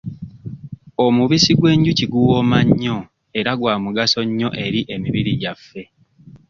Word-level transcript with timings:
Omubisi 1.05 1.51
gw'enjuki 1.59 2.05
guwooma 2.11 2.57
nnyo 2.67 2.97
era 3.39 3.51
gwa 3.59 3.75
mugaso 3.83 4.19
nnyo 4.27 4.49
eri 4.65 4.79
emibiri 4.93 5.31
gyaffe. 5.41 5.81